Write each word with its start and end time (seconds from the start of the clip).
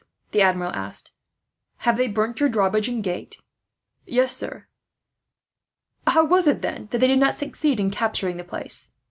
the 0.31 0.41
Admiral 0.41 0.71
asked. 0.73 1.11
"Have 1.85 1.95
they 1.95 2.07
burnt 2.07 2.39
your 2.39 2.49
drawbridge 2.49 2.87
and 2.87 3.03
gate?" 3.03 3.39
"Yes, 4.07 4.35
sir." 4.35 4.65
"How 6.07 6.25
was 6.25 6.47
it, 6.47 6.63
then, 6.63 6.87
they 6.89 6.97
did 6.97 7.19
not 7.19 7.35
succeed 7.35 7.79
in 7.79 7.91
capturing 7.91 8.37
the 8.37 8.43
place? 8.43 8.91